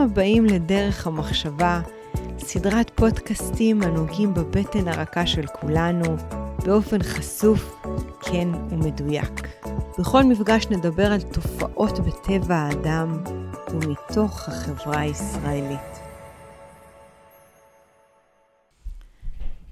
[0.00, 1.80] הבאים לדרך המחשבה,
[2.38, 6.16] סדרת פודקאסטים הנוגעים בבטן הרכה של כולנו,
[6.64, 7.84] באופן חשוף,
[8.20, 9.48] כן ומדויק.
[9.98, 13.22] בכל מפגש נדבר על תופעות בטבע האדם
[13.70, 16.00] ומתוך החברה הישראלית.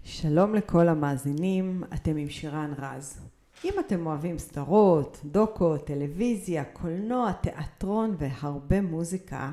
[0.04, 3.20] שלום לכל המאזינים, אתם עם שירן רז.
[3.64, 9.50] אם אתם אוהבים סדרות, דוקו, טלוויזיה, קולנוע, תיאטרון והרבה מוזיקה,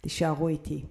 [0.00, 0.84] תישארו איתי.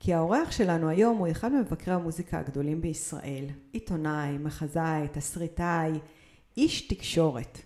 [0.00, 3.44] כי האורח שלנו היום הוא אחד ממבקרי המוזיקה הגדולים בישראל.
[3.72, 5.92] עיתונאי, מחזאי, תסריטאי,
[6.56, 7.58] איש תקשורת.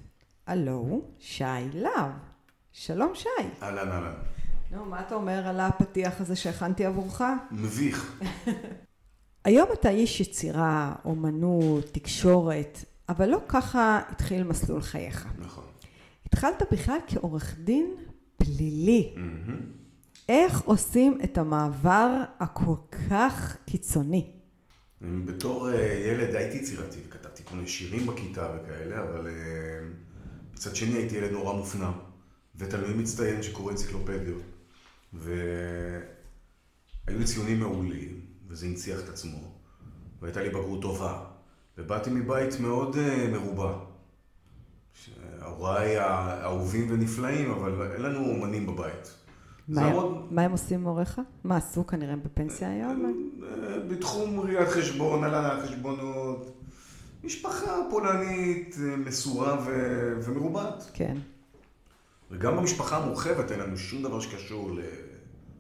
[0.47, 1.45] הלו, שי
[1.75, 2.11] להב.
[2.73, 3.29] שלום שי.
[3.63, 4.15] אהלן אהלן.
[4.71, 7.23] נו, מה אתה אומר על הפתיח הזה שהכנתי עבורך?
[7.51, 8.23] מביך.
[9.45, 15.29] היום אתה איש יצירה, אומנות, תקשורת, אבל לא ככה התחיל מסלול חייך.
[15.39, 15.65] נכון.
[16.27, 17.95] התחלת בכלל כעורך דין
[18.37, 19.15] פלילי.
[19.17, 19.80] מהמם.
[20.31, 22.75] איך עושים את המעבר הכל
[23.11, 24.31] כך קיצוני?
[25.03, 29.33] בתור אה, ילד הייתי יצירתי וכתבתי כל מיני שירים בכיתה וכאלה, אבל אה,
[30.55, 31.93] מצד שני הייתי ילד נורא מופנם,
[32.57, 34.43] ותלמיד מצטיין שקורא אנציקלופדיות.
[35.13, 35.99] והיו
[37.09, 39.39] לי ציונים מעולים, וזה הנציח את עצמו,
[40.21, 41.25] והייתה לי בגרות טובה,
[41.79, 43.79] ובאתי מבית מאוד אה, מרובע.
[45.43, 49.20] הוריי האהובים ונפלאים, אבל אין לנו אומנים בבית.
[49.69, 51.21] מה, הם עושים מוריך?
[51.45, 53.05] מה עשו כנראה בפנסיה היום?
[53.43, 56.63] אה, בתחום ראיית חשבון, הלנת חשבונות,
[57.25, 59.59] משפחה פולנית, אה, מסורה
[60.25, 60.91] ומרובעת.
[60.93, 61.17] כן.
[62.31, 64.71] וגם במשפחה המורחבת אין לנו שום דבר שקשור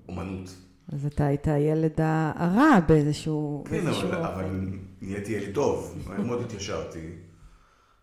[0.09, 0.55] לאומנות.
[0.93, 2.01] אז אתה היית הילד
[2.35, 3.65] הרע באיזשהו...
[3.67, 4.25] כן, באיזשהו אבל.
[4.25, 4.61] אבל
[5.01, 7.09] נהייתי ילד טוב, מאוד התיישרתי.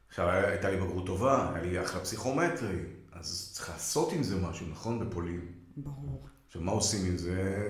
[0.10, 2.76] עכשיו, הייתה לי בגרות טובה, היה לי אחלה פסיכומטרי,
[3.14, 5.00] אז צריך לעשות עם זה משהו, נכון?
[5.00, 5.42] בפולין.
[5.78, 6.28] ברור.
[6.48, 7.68] עכשיו, מה עושים עם זה?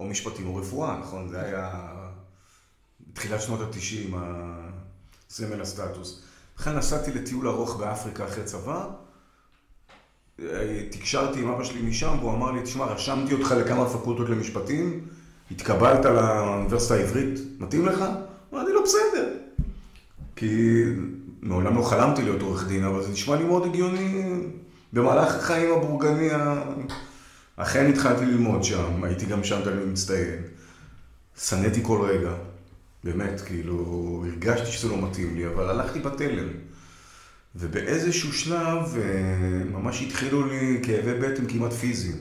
[0.00, 1.28] או משפטים או רפואה, נכון?
[1.28, 1.70] זה היה
[3.10, 4.14] בתחילת שנות התשעים,
[5.30, 6.22] סמל הסטטוס.
[6.58, 8.86] לכן נסעתי לטיול ארוך באפריקה אחרי צבא,
[10.90, 15.08] תקשרתי עם אבא שלי משם, והוא אמר לי, תשמע, רשמתי אותך לכמה פקולטות למשפטים,
[15.50, 18.04] התקבלת לאוניברסיטה העברית, מתאים לך?
[18.52, 19.36] אמרתי לו, בסדר.
[20.36, 20.82] כי
[21.42, 24.40] מעולם לא חלמתי להיות עורך דין, אבל זה נשמע לי מאוד הגיוני.
[24.92, 26.28] במהלך החיים הבורגני,
[27.56, 30.42] אכן התחלתי ללמוד שם, הייתי גם שם תלמיד מצטיין.
[31.38, 32.34] שנאתי כל רגע,
[33.04, 36.48] באמת, כאילו, הרגשתי שזה לא מתאים לי, אבל הלכתי בתלם.
[37.56, 42.16] ובאיזשהו שלב אה, ממש התחילו לי כאבי בטן כמעט פיזיים,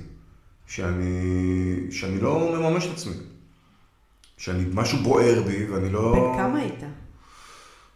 [0.68, 3.14] שאני, שאני לא מממש את עצמי.
[4.38, 6.14] שאני, משהו בוער בי ואני לא...
[6.14, 6.84] בן כמה היית?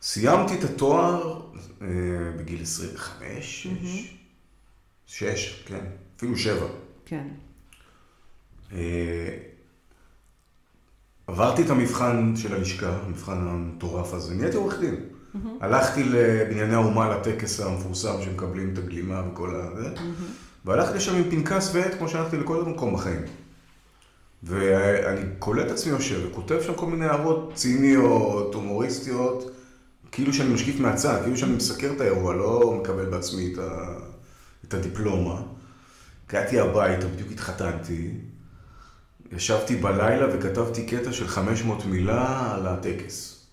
[0.01, 1.41] סיימתי את התואר
[1.81, 1.87] אה,
[2.37, 4.17] בגיל 25, 6,
[5.05, 5.85] 6, כן,
[6.17, 6.67] אפילו 7.
[7.09, 7.27] כן.
[8.73, 9.37] אה,
[11.27, 14.95] עברתי את המבחן של הלשכה, המבחן המטורף הזה, נהייתי עורך דין.
[15.61, 19.89] הלכתי לבנייני האומה לטקס המפורסם שמקבלים את הגלימה וכל הזה,
[20.65, 23.21] והלכתי לשם עם פנקס ועט כמו שהלכתי לכל מקום בחיים.
[24.43, 29.51] ואני קולט את עצמי יושב וכותב שם כל מיני הערות ציניות, הומוריסטיות,
[30.11, 33.97] כאילו שאני משקיף מהצד, כאילו שאני מסקר את האירוע, לא מקבל בעצמי את, ה...
[34.67, 35.41] את הדיפלומה.
[36.29, 38.11] הגעתי הביתה, בדיוק התחתנתי,
[39.31, 43.45] ישבתי בלילה וכתבתי קטע של 500 מילה על הטקס.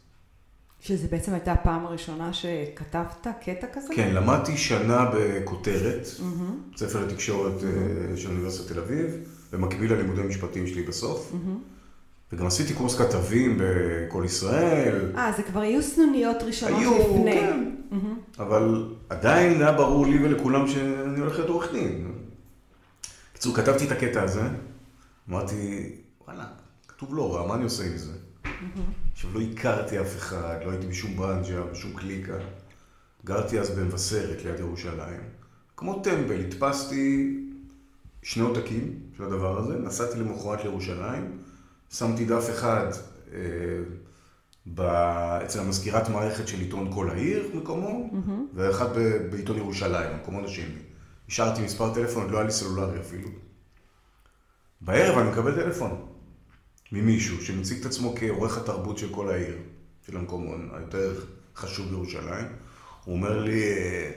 [0.80, 3.88] שזה בעצם הייתה הפעם הראשונה שכתבת קטע כזה?
[3.96, 6.06] כן, למדתי שנה בכותרת,
[6.76, 9.16] ספר לתקשורת אה, של אוניברסיטת תל אביב,
[9.52, 11.32] במקביל ללימודי משפטים שלי בסוף.
[12.32, 17.40] וגם עשיתי קורס כתבים ב"קול ישראל", אה, זה כבר היו סנוניות ראשונות היו, לפני.
[17.40, 17.64] כן.
[18.38, 22.14] אבל עדיין היה ברור לי ולכולם שאני הולך להיות עורך דין.
[23.34, 24.42] בקיצור, כתבתי את הקטע הזה,
[25.30, 25.92] אמרתי,
[26.26, 26.46] וואלה,
[26.88, 28.12] כתוב לא רע, מה אני עושה עם זה?
[29.12, 32.34] עכשיו, לא הכרתי אף אחד, לא הייתי בשום ברנג'ה, בשום קליקה.
[33.24, 35.20] גרתי אז במבשרת, ליד ירושלים.
[35.76, 37.36] כמו טמבל, הדפסתי
[38.22, 41.38] שני עותקים של הדבר הזה, נסעתי למחרת לירושלים,
[41.90, 42.86] שמתי דף אחד
[43.32, 43.38] אה,
[44.74, 44.80] ב...
[45.44, 48.10] אצל המזכירת מערכת של עיתון כל העיר, מקומו,
[48.54, 48.98] ואחד ב...
[49.30, 50.93] בעיתון ירושלים, המקומות השני.
[51.34, 53.28] השארתי מספר טלפון, עוד לא היה לי סלולרי אפילו.
[54.80, 56.06] בערב אני מקבל טלפון
[56.92, 59.56] ממישהו שמציג את עצמו כעורך התרבות של כל העיר,
[60.06, 61.14] של המקומון היותר
[61.56, 62.46] חשוב בירושלים.
[63.04, 64.10] הוא אומר לי, אה,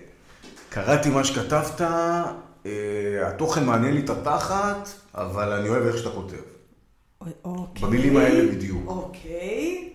[0.69, 1.81] קראתי מה שכתבת,
[2.65, 6.41] אה, התוכן מעניין לי את התחת, אבל אני אוהב איך שאתה כותב.
[7.43, 7.83] אוקיי.
[7.87, 8.87] במילים האלה בדיוק.
[8.87, 9.93] אוקיי.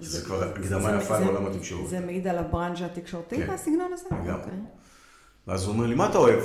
[0.00, 1.88] שזה כבר הקדמה יפה לעולם התקשורת.
[1.88, 3.50] זה מעיד על הברנז'ה התקשורתית, כן.
[3.50, 4.06] הסגנון הזה?
[4.10, 4.52] לגמרי.
[5.46, 6.42] ואז הוא אומר לי, מה אתה אוהב?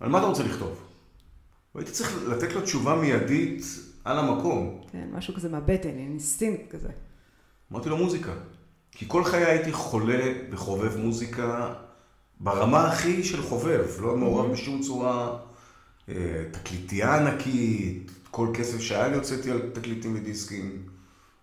[0.00, 0.84] על מה אתה רוצה לכתוב?
[1.74, 3.62] והייתי צריך לתת לו תשובה מיידית
[4.04, 4.80] על המקום.
[4.92, 6.88] כן, משהו כזה מהבטן, אינסטינקט כזה.
[7.72, 8.32] אמרתי לו מוזיקה.
[8.92, 11.74] כי כל חיי הייתי חולה וחובב מוזיקה
[12.40, 15.38] ברמה הכי של חובב, לא מעורב בשום צורה.
[16.08, 20.82] אה, תקליטייה ענקית, כל כסף שהיה לי הוצאתי על תקליטים ודיסקים.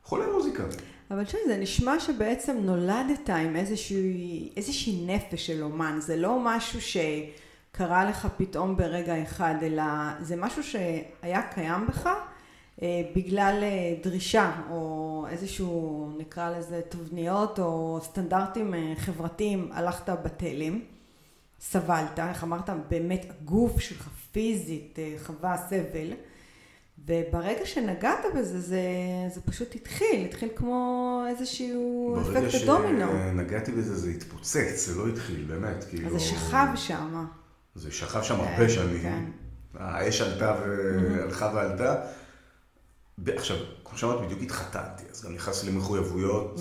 [0.03, 0.63] חולה מוזיקה.
[1.11, 5.97] אבל תשמעי, זה נשמע שבעצם נולדת עם איזושהי, איזושהי נפש של אומן.
[6.01, 9.83] זה לא משהו שקרה לך פתאום ברגע אחד, אלא
[10.19, 12.09] זה משהו שהיה קיים בך
[12.81, 20.79] אה, בגלל אה, דרישה, או איזשהו, נקרא לזה, תבניות או סטנדרטים אה, חברתיים, הלכת בתלם,
[21.59, 26.13] סבלת, איך אמרת, באמת הגוף שלך פיזית חווה סבל.
[26.99, 28.81] וברגע שנגעת בזה, זה,
[29.35, 33.07] זה פשוט התחיל, התחיל כמו איזשהו אפקט הדומינו.
[33.07, 36.07] ברגע שנגעתי בזה, זה התפוצץ, זה לא התחיל, באמת, כאילו...
[36.07, 37.25] אז זה שכב שם.
[37.75, 39.01] זה שכב שם כן, הרבה שנים.
[39.01, 39.23] כן.
[39.75, 41.95] האש עלתה והלכה ועלתה.
[43.27, 46.59] עכשיו, כמו שאמרת, בדיוק התחתנתי, אז גם נכנסתי למחויבויות.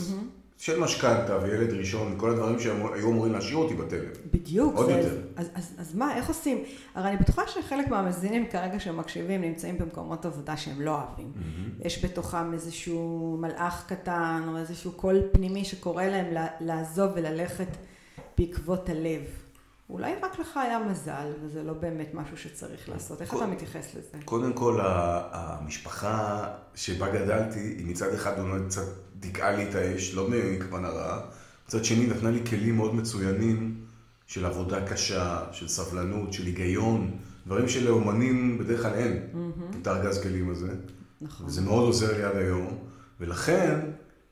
[0.59, 4.11] של משכנתה וילד ראשון, כל הדברים שהם היו אמורים להשאיר אותי בתלם.
[4.31, 4.77] בדיוק.
[4.77, 5.21] עוד זה, יותר.
[5.37, 6.65] אז, אז, אז מה, איך עושים?
[6.95, 11.33] הרי אני בטוחה שחלק מהמאזינים כרגע שמקשיבים נמצאים במקומות עבודה שהם לא אוהבים.
[11.35, 11.87] Mm-hmm.
[11.87, 16.27] יש בתוכם איזשהו מלאך קטן או איזשהו קול פנימי שקורא להם
[16.61, 17.69] לעזוב וללכת
[18.39, 19.23] בעקבות הלב.
[19.89, 23.23] אולי רק לך היה מזל, וזה לא באמת משהו שצריך לעשות.
[23.23, 24.19] איך אתה מתייחס לזה?
[24.25, 24.81] קודם כל,
[25.33, 28.33] המשפחה שבה גדלתי, היא מצד אחד
[28.67, 28.87] קצת
[29.17, 31.21] דיכאה לי את האש, לא מכוונה רעה.
[31.67, 33.85] מצד שני, נתנה לי כלים מאוד מצוינים
[34.27, 39.27] של עבודה קשה, של סבלנות, של היגיון, דברים שלאומנים בדרך כלל אין,
[39.83, 40.75] את הארגז כלים הזה.
[41.21, 41.47] נכון.
[41.47, 42.79] וזה מאוד עוזר לי עד היום.
[43.21, 43.81] ולכן,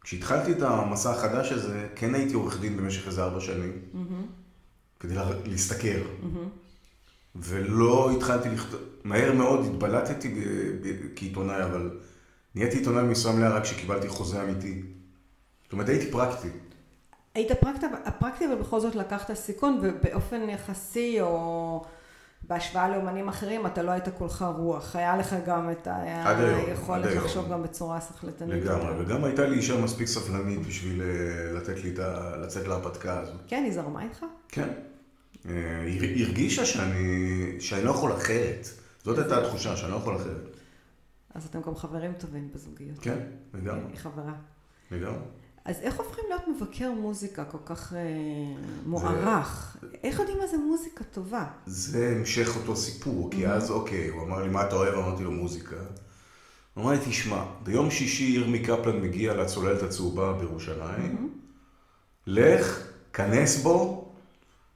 [0.00, 3.72] כשהתחלתי את המסע החדש הזה, כן הייתי עורך דין במשך איזה ארבע שנים.
[5.02, 5.14] כדי
[5.46, 6.02] להשתכר.
[6.02, 6.62] Mm-hmm.
[7.36, 10.34] ולא התחלתי לכתוב, מהר מאוד התבלטתי
[11.16, 12.00] כעיתונאי, אבל
[12.54, 14.82] נהייתי עיתונאי במשרה מלאה רק כשקיבלתי חוזה אמיתי.
[15.64, 16.48] זאת אומרת, הייתי פרקטי.
[17.34, 17.52] היית
[18.18, 21.84] פרקטי, אבל בכל זאת לקחת סיכון, ובאופן יחסי, או
[22.48, 24.96] בהשוואה לאומנים אחרים, אתה לא היית כולך רוח.
[24.96, 28.64] היה לך גם את היכולת לחשוב גם בצורה סחלטנית.
[28.64, 32.36] לגמרי, וגם הייתה לי אישה מספיק סבלנית בשביל אה, לתת לי את ה...
[32.36, 33.32] לצאת להרפתקה הזו.
[33.46, 34.24] כן, היא זרמה איתך?
[34.48, 34.68] כן.
[35.48, 38.68] אה, היא הרגישה שאני, שאני לא יכול אחרת.
[39.04, 40.56] זאת הייתה התחושה, שאני לא יכול אחרת.
[41.34, 42.98] אז אתם גם חברים טובים בזוגיות.
[42.98, 43.18] כן,
[43.54, 43.84] לגמרי.
[43.90, 44.32] היא חברה.
[44.90, 45.41] לגמרי.
[45.64, 47.98] אז איך הופכים להיות מבקר מוזיקה כל כך אה,
[48.86, 49.76] מוערך?
[49.80, 49.86] זה...
[50.02, 51.46] איך יודעים מה זה מוזיקה טובה?
[51.66, 53.46] זה המשך אותו סיפור, כי.
[53.46, 54.94] אז אוקיי, הוא אמר לי, מה אתה אוהב?
[54.94, 55.76] אמרתי לו, מוזיקה.
[56.74, 61.40] הוא אמר לי, תשמע, ביום שישי ירמי קפלן מגיע לצוללת הצהובה בירושלים.
[62.26, 64.08] לך, כנס בו,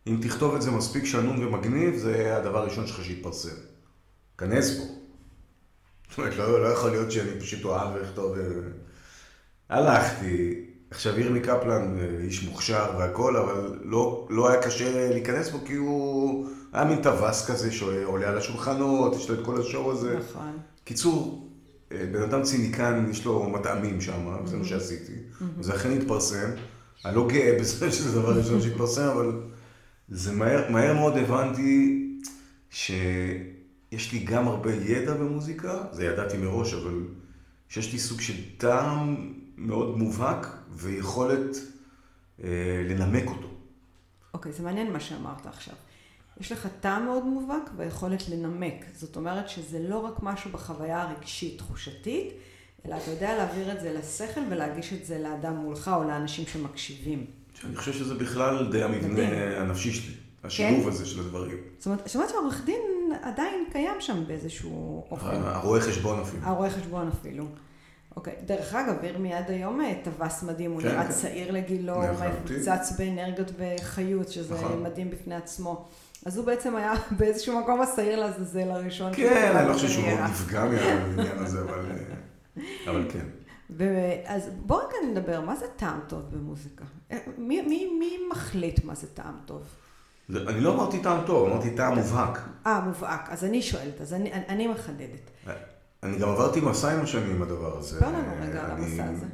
[0.07, 3.57] אם תכתוב את זה מספיק שנון ומגניב, זה הדבר הראשון שלך שיתפרסם.
[4.39, 4.85] כנס בו.
[6.11, 8.39] זאת אומרת, לא, לא יכול להיות שאני פשוט אוהב ואכתוב...
[8.39, 8.45] אה,
[9.69, 15.59] הלכתי, עכשיו ירמי קפלן אה, איש מוכשר והכל, אבל לא, לא היה קשה להיכנס בו
[15.67, 20.19] כי הוא היה מין טווס כזה שעולה על השולחנות, יש לו את כל השואו הזה.
[20.19, 20.59] נכון.
[20.85, 21.49] קיצור,
[21.93, 24.45] אה, בן אדם ציניקן, יש לו מטעמים שם, mm-hmm.
[24.45, 25.13] וזה מה שעשיתי.
[25.13, 25.45] Mm-hmm.
[25.59, 26.51] וזה אכן התפרסם.
[27.05, 29.41] אני לא גאה בזה שזה דבר ראשון שהתפרסם, אבל
[30.09, 32.03] זה מהר, מהר מאוד הבנתי
[32.71, 37.03] שיש לי גם הרבה ידע במוזיקה, זה ידעתי מראש, אבל
[37.69, 41.57] שיש לי סוג של טעם מאוד מובהק ויכולת
[42.45, 42.49] אה,
[42.89, 43.49] לנמק אותו.
[44.35, 45.75] אוקיי, okay, זה מעניין מה שאמרת עכשיו.
[46.41, 48.85] יש לך טעם מאוד מובהק ויכולת לנמק.
[48.95, 52.33] זאת אומרת שזה לא רק משהו בחוויה הרגשית, תחושתית,
[52.87, 57.27] אלא אתה יודע להעביר את זה לשכל ולהגיש את זה לאדם מולך או לאנשים שמקשיבים.
[57.65, 60.89] אני חושב שזה בכלל די המבנה הנפשי שלי, השילוב כן?
[60.89, 61.57] הזה של הדברים.
[61.79, 62.83] זאת אומרת, זאת אומרת שהעורך דין
[63.23, 65.43] עדיין קיים שם באיזשהו אופן.
[65.45, 66.43] הרואה חשבון אפילו.
[66.43, 67.49] הרואה חשבון אפילו.
[68.17, 71.13] אוקיי, דרך אגב, ירמי עד היום אה, טווס מדהים, הוא כן, נראה כן.
[71.13, 74.83] צעיר לגילו, מפוצץ באנרגיות וחיות, שזה נכון.
[74.83, 75.89] מדהים בפני עצמו.
[76.27, 79.13] אז הוא בעצם היה באיזשהו מקום השעיר לעזאזל הראשון.
[79.15, 83.27] כן, אני לא חושב שהוא מאוד נפגע מהעניין הזה, אבל, אה, אבל כן.
[84.25, 86.85] אז בואו רגע נדבר, מה זה טעם טוב במוזיקה?
[87.13, 89.63] אה, מי, מי, מי מחליט מה זה טעם טוב?
[90.31, 92.39] אני לא אמרתי טעם טוב, אמרתי טעם מובהק.
[92.67, 93.29] אה, מובהק.
[93.31, 95.31] אז אני שואלת, אז אני, אני מחדדת.
[96.07, 97.97] אני גם עברתי מסע עם השנים עם הדבר הזה.
[97.97, 99.27] ספר לנו רגע על המסע הזה.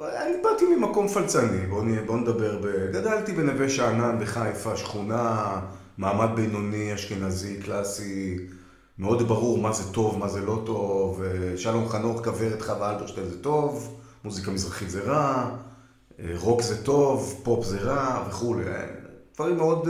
[0.00, 2.92] אני באתי ממקום פלצני, בואו בוא נדבר, ב...
[2.92, 5.60] גדלתי בנווה שאנן בחיפה, שכונה,
[5.98, 8.38] מעמד בינוני, אשכנזי, קלאסי,
[8.98, 11.22] מאוד ברור מה זה טוב, מה זה לא טוב,
[11.56, 15.56] שלום חנוך, כוורת חווה אלברשטיין זה טוב, מוזיקה מזרחית זה רע,
[16.34, 18.64] רוק זה טוב, פופ זה רע וכולי.
[19.34, 19.88] דברים מאוד,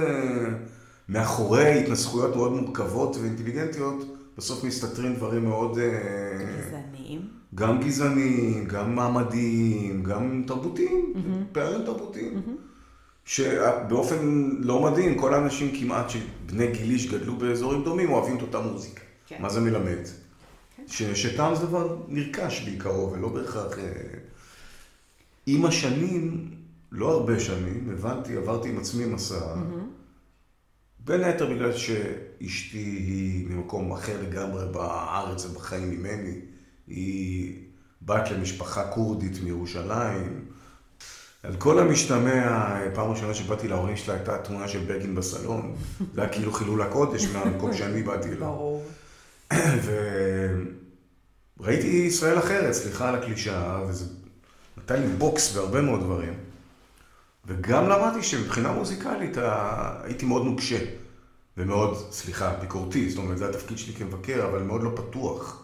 [1.08, 5.78] מאחורי התנסחויות מאוד מורכבות ואינטליגנטיות, בסוף מסתתרים דברים מאוד...
[5.78, 5.88] אה,
[6.58, 7.28] גזעניים.
[7.54, 11.54] גם גזעניים, גם מעמדיים, גם תרבותיים, mm-hmm.
[11.54, 12.32] פערים תרבותיים.
[12.34, 12.60] Mm-hmm.
[13.24, 19.00] שבאופן לא מדהים, כל האנשים כמעט שבני גילי שגדלו באזורים דומים אוהבים את אותה מוזיקה.
[19.26, 19.36] כן.
[19.40, 20.04] מה זה מלמד?
[20.76, 20.82] כן.
[20.86, 23.78] ש, שטעם זה דבר נרכש בעיקרו ולא בהכרח...
[23.78, 23.92] אה,
[25.46, 26.50] עם השנים,
[26.92, 29.85] לא הרבה שנים, הבנתי, עברתי עם עצמי מסע, mm-hmm.
[31.06, 36.34] בין היתר בגלל שאשתי היא ממקום אחר לגמרי בארץ ובחיים ממני,
[36.86, 37.54] היא
[38.02, 40.44] בת למשפחה כורדית מירושלים.
[41.42, 45.76] על כל המשתמע, פעם ראשונה שבאתי להורים שלה הייתה תמונה של בגין בסלון.
[46.14, 48.38] זה היה כאילו חילול הקודש מהמקום שאני באתי אליו.
[48.38, 48.84] ברור.
[51.58, 54.04] וראיתי ישראל אחרת, סליחה על הקלישאה, וזה
[54.76, 56.45] נתן לי בוקס בהרבה מאוד דברים.
[57.46, 59.36] וגם למדתי שמבחינה מוזיקלית
[60.02, 60.78] הייתי מאוד נוקשה.
[61.56, 65.62] ומאוד, סליחה, ביקורתי, זאת אומרת, זה התפקיד שלי כמבקר, אבל מאוד לא פתוח.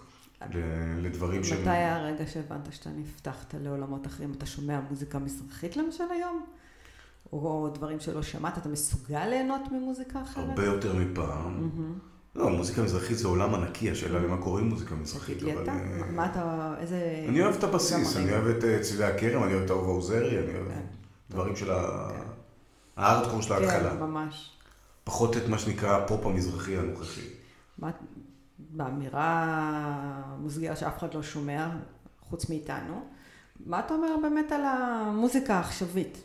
[0.98, 1.60] לדברים שהם...
[1.60, 4.32] מתי היה הרגע שהבנת שאתה נפתחת לעולמות אחרים?
[4.38, 6.44] אתה שומע מוזיקה מזרחית למשל היום?
[7.32, 10.48] או דברים שלא שמעת, אתה מסוגל ליהנות ממוזיקה אחרת?
[10.48, 11.70] הרבה יותר מפעם.
[12.34, 15.62] לא, מוזיקה מזרחית זה עולם ענקי, השאלה למה קוראים מוזיקה מזרחית, אבל...
[15.62, 17.24] אתה, אה, מה אתה, איזה...
[17.28, 20.38] אני אוהב את הבסיס, אני אוהב את אה, צבעי הכרם, אני אוהב את אהובה עוזרי,
[20.38, 20.80] אני אוהב כן.
[21.30, 21.72] דברים של כן.
[22.96, 23.90] הארדקור של ההתחלה.
[23.90, 24.50] כן, ממש.
[25.04, 27.28] פחות את מה שנקרא הפופ המזרחי הנוכחי.
[28.58, 31.68] באמירה מוסגרת שאף אחד לא שומע,
[32.20, 33.04] חוץ מאיתנו.
[33.66, 36.22] מה אתה אומר באמת על המוזיקה העכשווית?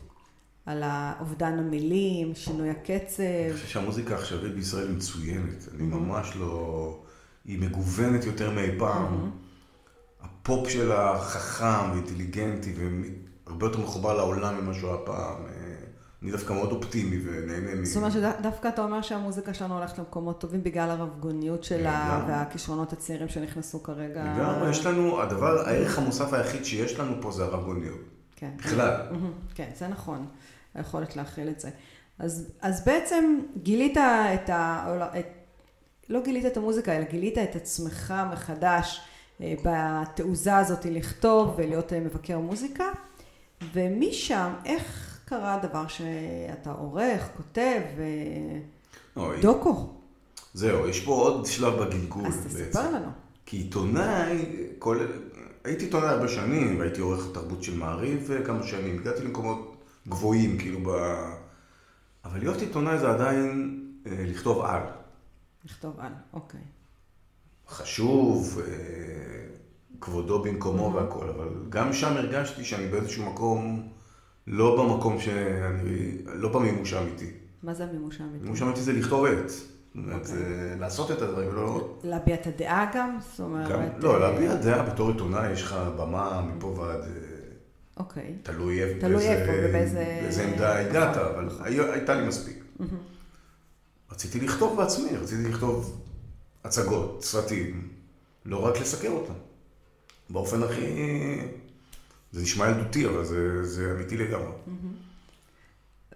[0.66, 3.22] על האובדן המילים, שינוי הקצב?
[3.22, 5.68] אני חושב שהמוזיקה העכשווית בישראל מצוינת.
[5.74, 5.82] אני.
[5.82, 7.02] ממש לא...
[7.44, 9.14] היא מגוונת יותר מאי פעם.
[9.14, 10.24] Mm-hmm.
[10.24, 12.72] הפופ שלה חכם ואינטליגנטי
[13.48, 15.36] והרבה יותר מחובר לעולם ממה שהוא היה פעם.
[16.22, 17.84] אני דווקא מאוד אופטימי ונהנה מ...
[17.84, 23.28] זאת אומרת שדווקא אתה אומר שהמוזיקה שלנו הולכת למקומות טובים בגלל הרבגוניות שלה והכישרונות הצעירים
[23.28, 24.24] שנכנסו כרגע.
[24.24, 28.00] לגמרי, יש לנו, הדבר, הערך המוסף היחיד שיש לנו פה זה הרבגוניות.
[28.36, 28.50] כן.
[28.56, 29.00] בכלל.
[29.54, 30.26] כן, זה נכון,
[30.74, 31.70] היכולת להכיל את זה.
[32.18, 33.96] אז, אז בעצם גילית
[34.34, 34.86] את ה...
[35.18, 35.24] את,
[36.08, 39.00] לא גילית את המוזיקה, אלא גילית את עצמך מחדש
[39.40, 42.84] אה, בתעוזה הזאת לכתוב ולהיות אה, מבקר מוזיקה,
[43.72, 45.08] ומשם, איך...
[45.28, 47.80] קרה דבר שאתה עורך, כותב,
[49.40, 49.94] דוקו.
[50.54, 53.08] זהו, יש פה עוד שלב בגלגול אז תספר לנו.
[53.46, 54.46] כי עיתונאי,
[54.78, 55.06] כל...
[55.64, 60.80] הייתי עיתונאי הרבה שנים, והייתי עורך תרבות של מעריב כמה שנים, הגעתי למקומות גבוהים, כאילו
[60.80, 60.88] ב...
[62.24, 64.82] אבל להיות עיתונאי זה עדיין אה, לכתוב על.
[65.64, 66.60] לכתוב על, אוקיי.
[67.68, 68.64] חשוב, אה,
[70.00, 70.94] כבודו במקומו mm-hmm.
[70.94, 73.88] והכל, אבל גם שם הרגשתי שאני באיזשהו מקום...
[74.50, 77.30] לא במקום שאני, לא במימוש האמיתי.
[77.62, 78.44] מה זה המימוש האמיתי?
[78.44, 79.48] מימוש האמיתי זה לכתוב עט.
[79.48, 80.78] זאת אומרת, אוקיי.
[80.78, 81.98] לעשות את הדברים, לא...
[82.04, 83.18] להביע את הדעה גם?
[83.30, 83.92] זאת אומרת...
[84.02, 87.00] לא, להביע דעה בתור עיתונאי, יש לך במה מפה ועד...
[87.00, 87.06] אה,
[87.96, 88.36] אוקיי.
[88.42, 89.08] תלוי איפה.
[89.72, 91.66] באיזה עמדה הגעת, אבל נכון.
[91.66, 92.64] הייתה לי מספיק.
[94.12, 96.04] רציתי לכתוב בעצמי, רציתי לכתוב
[96.64, 97.88] הצגות, סרטים,
[98.44, 99.32] לא רק לסקר אותם.
[100.30, 101.38] באופן הכי...
[102.32, 104.52] זה נשמע ילדותי, אבל זה, זה אמיתי לגמרי.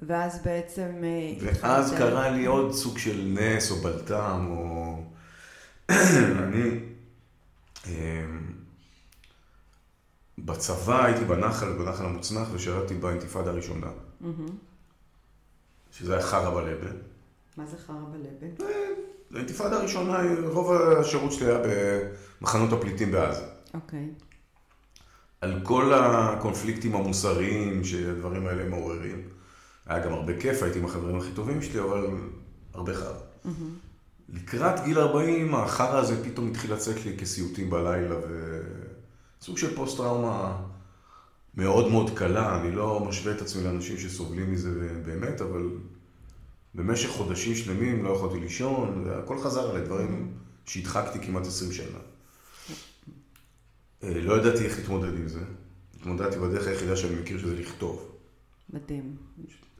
[0.02, 0.90] ואז בעצם...
[1.04, 5.02] אה, ואז קרה לי עוד סוג של נס או בלטם, או...
[5.90, 6.81] אני...
[7.87, 8.52] אמ,
[10.38, 13.87] בצבא הייתי בנחל, בנחל המוצנח, ושירתי באינתיפאדה הראשונה.
[15.90, 16.97] שזה היה חרא בלבן.
[17.57, 18.64] מה זה חרא בלבן?
[19.35, 21.59] האינתיפאדה הראשונה, רוב השירות שלי היה
[22.40, 23.45] במחנות הפליטים בעזה.
[23.75, 24.09] אוקיי.
[25.41, 29.23] על כל הקונפליקטים המוסריים שהדברים האלה מעוררים.
[29.87, 32.07] היה גם הרבה כיף, הייתי עם החברים הכי טובים שלי, אבל
[32.75, 33.19] הרבה חרא.
[33.45, 33.49] Mm-hmm.
[34.29, 38.17] לקראת גיל 40, החרא הזה פתאום התחיל לצאת לי כסיוטים בלילה,
[39.41, 40.57] וסוג של פוסט-טראומה
[41.55, 42.61] מאוד מאוד קלה.
[42.61, 45.71] אני לא משווה את עצמי לאנשים שסובלים מזה באמת, אבל
[46.75, 50.33] במשך חודשים שלמים לא יכולתי לישון, והכל חזר עלי דברים
[50.67, 51.99] שהדחקתי כמעט 20 שנה.
[54.04, 55.40] אה, לא ידעתי איך להתמודד עם זה.
[55.97, 58.12] התמודדתי בדרך היחידה שאני מכיר שזה לכתוב.
[58.73, 59.16] מדהים.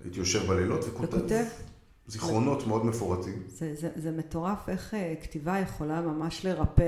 [0.05, 1.15] הייתי יושב בלילות וכותב.
[1.15, 1.45] וכותב?
[2.07, 2.67] זיכרונות זה...
[2.67, 3.43] מאוד מפורטים.
[3.49, 6.85] זה, זה, זה מטורף איך אה, כתיבה יכולה ממש לרפא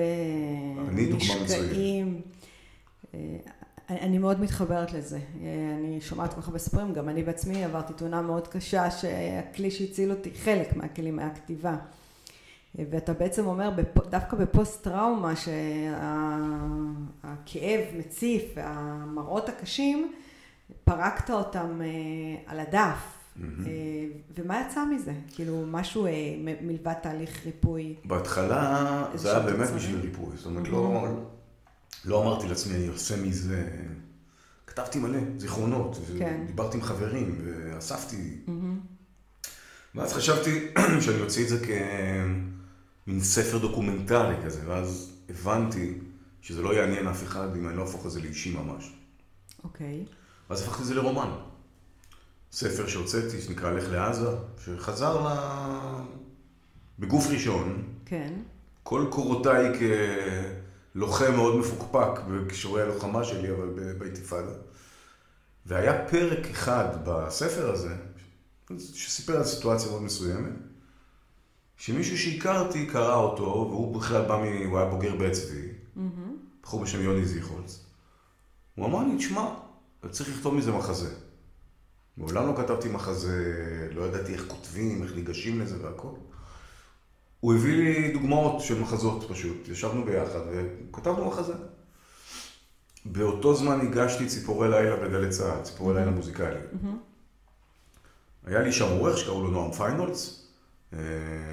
[1.17, 2.21] משקעים.
[3.15, 3.19] אה,
[3.91, 5.19] אני מאוד מתחברת לזה.
[5.79, 10.11] אני שומעת כל כך הרבה סיפורים, גם אני בעצמי עברתי תאונה מאוד קשה שהכלי שהציל
[10.11, 11.77] אותי, חלק מהכלים מהכתיבה.
[12.79, 13.71] ואתה בעצם אומר,
[14.11, 15.61] דווקא בפוסט טראומה שהכאב
[17.99, 20.13] מציף והמראות הקשים,
[20.85, 21.87] פרקת אותם אה,
[22.47, 23.47] על הדף אה,
[24.37, 25.13] ומה יצא מזה?
[25.35, 26.13] כאילו, משהו אה,
[26.61, 27.95] מלבד תהליך ריפוי.
[28.05, 29.77] בהתחלה זה היה באמת תוצרים?
[29.77, 31.05] בשביל ריפוי, זאת אומרת, לא,
[32.05, 33.69] לא אמרתי לעצמי, אני עושה מזה...
[34.67, 36.45] כתבתי מלא זיכרונות, כן.
[36.47, 38.39] דיברתי עם חברים, ואספתי.
[39.95, 40.69] ואז חשבתי
[41.05, 41.67] שאני אוציא את זה
[43.05, 45.99] כמין ספר דוקומנטרי כזה, ואז הבנתי
[46.43, 48.93] שזה לא יעניין אף אחד אם אני לא אהפוך את זה לאישי ממש.
[49.65, 50.05] אוקיי.
[50.51, 51.31] ואז הפכתי את זה לרומן.
[52.53, 54.29] ספר שהוצאתי, שנקרא לך לעזה,
[54.65, 55.29] שחזר ל...
[56.99, 58.33] בגוף ראשון, כן.
[58.83, 59.73] כל קורותיי
[60.93, 64.53] כלוחם מאוד מפוקפק בכישורי הלוחמה שלי, אבל באינתיפאדה.
[65.67, 67.95] והיה פרק אחד בספר הזה,
[68.79, 70.53] שסיפר על סיטואציה מאוד מסוימת,
[71.77, 74.67] שמישהו שהכרתי קרא אותו, והוא בכלל בא מ...
[74.67, 75.69] הוא היה בוגר בית צבי,
[76.63, 77.85] בחור בשם יוני זיכולץ.
[78.75, 79.55] הוא אמר לי, תשמע,
[80.11, 81.11] צריך לכתוב מזה מחזה.
[82.17, 86.09] מעולם לא כתבתי מחזה, לא ידעתי איך כותבים, איך ניגשים לזה והכל.
[87.41, 91.53] הוא הביא לי דוגמאות של מחזות פשוט, ישבנו ביחד וכתבנו מחזה.
[93.05, 96.65] באותו זמן הגשתי ציפורי לילה בגלי צה"ל, ציפורי לילה מוזיקליים.
[98.47, 100.44] היה לי שם עורך שקראו לו נועם פיינולץ, אה,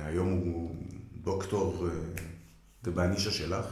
[0.05, 0.75] היום הוא
[1.23, 1.93] דוקטור אה,
[2.83, 3.65] זה בנישה שלך.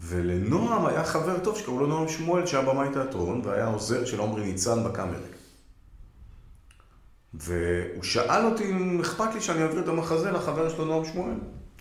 [0.00, 4.44] ולנועם היה חבר טוב שקראו לו נועם שמואל, שהיה במאי תיאטרון, והיה עוזר של עמרי
[4.44, 5.18] ניצן בקאמרי.
[7.34, 11.34] והוא שאל אותי אם אכפת לי שאני אעביר את המחזה לחבר שלו נועם שמואל,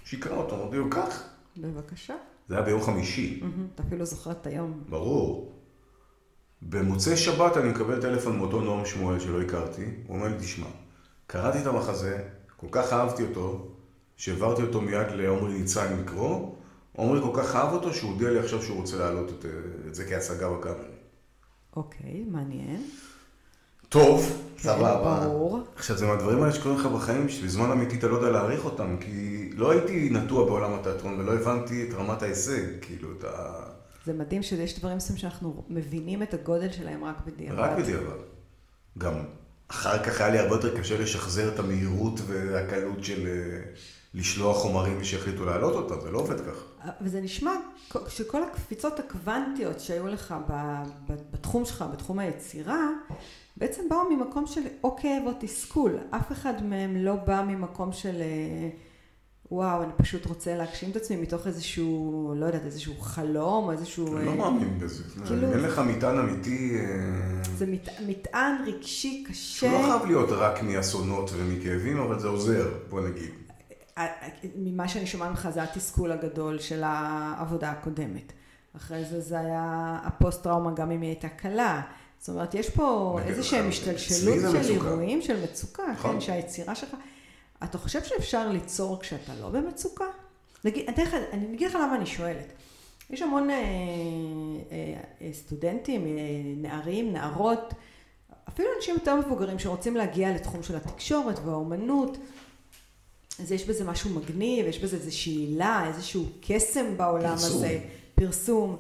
[0.06, 1.24] שיקרא אותו, אמרתי לו, קח.
[1.58, 2.16] בבקשה.
[2.50, 3.68] זה היה ביום חמישי, מהמם.
[3.76, 4.84] אתה אפילו זוכר את היום.
[4.90, 5.52] ברור.
[6.62, 10.68] במוצאי שבת אני מקבל טלפון מאותו נועם שמואל שלא הכרתי, הוא אומר לי, תשמע,
[11.28, 12.24] קראתי את המחזה,
[12.58, 13.68] כל כך אהבתי אותו,
[14.18, 16.56] שהעברתי אותו מיד לעומרי ניצן לקרוא,
[16.96, 19.46] עומרי כל כך אהב אותו שהוא הודיע לי עכשיו שהוא רוצה להעלות את,
[19.88, 20.88] את זה כהצגה בקאמרי.
[21.76, 22.84] אוקיי, מעניין.
[23.90, 25.22] טוב, סבבה.
[25.26, 25.60] ברור.
[25.76, 29.50] עכשיו, זה מהדברים האלה שקורים לך בחיים, שבזמן אמיתי אתה לא יודע להעריך אותם, כי
[29.54, 33.64] לא הייתי נטוע בעולם התיאטרון ולא הבנתי את רמת ההישג, כאילו, את ה...
[34.06, 37.60] זה מדהים שיש דברים מסוימים שאנחנו מבינים את הגודל שלהם רק בדיעבד.
[37.60, 38.18] רק בדיעבד.
[38.98, 39.14] גם
[39.68, 43.60] אחר כך היה לי הרבה יותר קשה לשחזר את המהירות והקלות של אה,
[44.14, 46.92] לשלוח חומרים ושיחליטו להעלות אותם, זה לא עובד ככה.
[47.02, 47.52] וזה נשמע
[48.08, 50.36] שכל הקפיצות הקוונטיות שהיו לך
[51.32, 52.90] בתחום שלך, בתחום היצירה,
[53.58, 55.98] בעצם באו ממקום של או כאב או תסכול.
[56.10, 58.70] אף אחד מהם לא בא ממקום של אה,
[59.52, 64.18] וואו, אני פשוט רוצה להגשים את עצמי מתוך איזשהו, לא יודעת, איזשהו חלום איזשהו...
[64.18, 65.04] לא אה, מאמין בזה.
[65.26, 66.86] כאילו- אין לך מטען אמיתי, אה,
[67.58, 69.72] זה מת, מטען רגשי קשה.
[69.72, 73.30] לא חייב להיות רק מאסונות ומכאבים, אבל זה עוזר, בוא נגיד.
[74.56, 78.34] ממה שאני שומעת ממך זה התסכול הגדול של העבודה הקודמת.
[78.78, 81.82] אחרי זה זה היה הפוסט-טראומה גם אם היא הייתה קלה.
[82.20, 84.72] זאת אומרת, יש פה איזה שהם השתלשלות של.
[84.72, 86.12] אירועים, של מצוקה, נכון.
[86.14, 86.90] כן, שהיצירה שלך...
[87.64, 90.06] אתה חושב שאפשר ליצור כשאתה לא במצוקה?
[90.64, 92.54] נגיד, אני, אני אגיד לך למה אני שואלת.
[93.10, 93.64] יש המון אה, אה,
[95.22, 96.12] אה, סטודנטים, אה,
[96.58, 97.74] נערים, נערות,
[98.50, 102.18] אפילו אנשים יותר מבוגרים שרוצים להגיע לתחום של התקשורת והאומנות.
[103.40, 107.58] אז יש בזה משהו מגניב, יש בזה איזושהי עילה, איזשהו קסם בעולם פרסום.
[107.58, 107.80] הזה,
[108.16, 108.78] פרסום.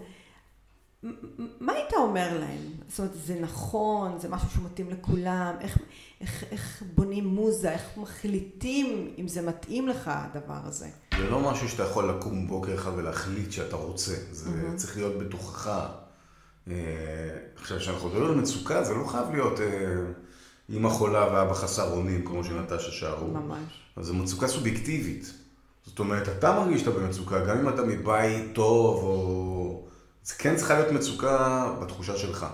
[1.59, 2.71] מה היית אומר להם?
[2.89, 5.77] זאת אומרת, זה נכון, זה משהו שמתאים לכולם, איך,
[6.21, 10.87] איך, איך בונים מוזה, איך מחליטים אם זה מתאים לך הדבר הזה?
[11.17, 15.67] זה לא משהו שאתה יכול לקום בוקר אחד ולהחליט שאתה רוצה, זה צריך להיות בתוכך.
[16.67, 16.73] אה,
[17.55, 19.65] עכשיו, כשאנחנו מדברים על מצוקה, זה לא חייב להיות אה,
[20.69, 23.27] אימא חולה ואבא חסר אונים, כמו שנטשה שרו.
[23.27, 23.81] ממש.
[23.95, 25.33] אז זו מצוקה סובייקטיבית.
[25.85, 29.85] זאת אומרת, אתה מרגיש שאתה במצוקה, גם אם אתה מבית טוב, או...
[30.25, 32.45] זה כן צריכה להיות מצוקה בתחושה שלך.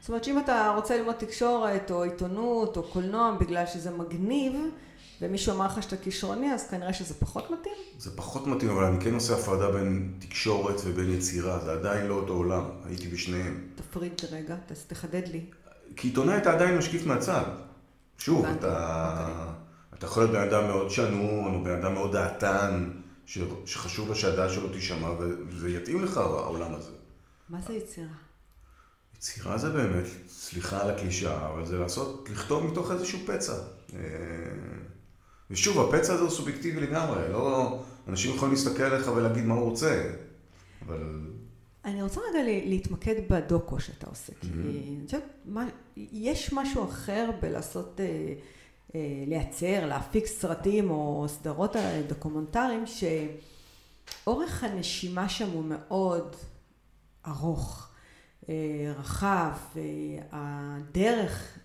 [0.00, 4.52] זאת אומרת שאם אתה רוצה ללמוד תקשורת או עיתונות או קולנוע בגלל שזה מגניב
[5.20, 7.74] ומישהו אמר לך שאתה כישרוני אז כנראה שזה פחות מתאים?
[7.98, 12.14] זה פחות מתאים, אבל אני כן עושה הפרדה בין תקשורת ובין יצירה, זה עדיין לא
[12.14, 13.66] אותו עולם, הייתי בשניהם.
[13.74, 14.56] תפריד רגע,
[14.86, 15.44] תחדד לי.
[15.96, 17.44] כי עיתונאי אתה עדיין משקיף מהצד.
[18.18, 19.54] שוב, אתה, אוקיי.
[19.94, 22.90] אתה יכול להיות בן אדם מאוד שנון, או בן אדם מאוד דעתן,
[23.26, 25.08] ש, שחשוב לו שהדעה שלו תישמע,
[25.48, 27.01] וזה יתאים לך העולם הזה.
[27.52, 28.14] מה זה יצירה?
[29.16, 33.52] יצירה זה באמת, סליחה על הקלישאה, אבל זה לעשות, לכתוב מתוך איזשהו פצע.
[33.94, 33.98] אה,
[35.50, 37.78] ושוב, הפצע הזה הוא סובייקטיבי לגמרי, לא...
[38.08, 40.10] אנשים יכולים להסתכל עליך ולהגיד מה הוא רוצה,
[40.86, 41.20] אבל...
[41.84, 45.22] אני רוצה רגע להתמקד בדוקו שאתה עושה, כי אני חושבת,
[45.96, 48.34] יש משהו אחר בלעשות, אה,
[48.94, 56.36] אה, לייצר, להפיק סרטים או סדרות דוקומנטריים, שאורך הנשימה שם הוא מאוד
[57.26, 57.88] ארוך.
[58.98, 59.52] רחב,
[60.32, 61.58] הדרך,